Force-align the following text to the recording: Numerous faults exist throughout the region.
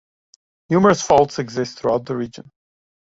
Numerous 0.71 1.03
faults 1.03 1.37
exist 1.37 1.77
throughout 1.77 2.07
the 2.07 2.17
region. 2.17 2.49